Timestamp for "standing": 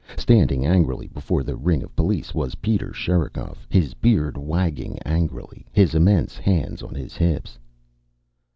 0.17-0.65